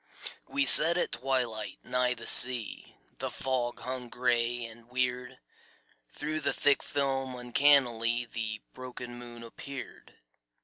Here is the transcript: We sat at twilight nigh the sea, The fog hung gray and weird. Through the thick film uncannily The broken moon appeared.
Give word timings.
We 0.47 0.65
sat 0.65 0.97
at 0.97 1.11
twilight 1.11 1.77
nigh 1.83 2.15
the 2.15 2.25
sea, 2.25 2.95
The 3.19 3.29
fog 3.29 3.81
hung 3.81 4.09
gray 4.09 4.65
and 4.65 4.89
weird. 4.89 5.37
Through 6.09 6.39
the 6.39 6.53
thick 6.53 6.81
film 6.81 7.35
uncannily 7.35 8.25
The 8.25 8.63
broken 8.73 9.19
moon 9.19 9.43
appeared. 9.43 10.15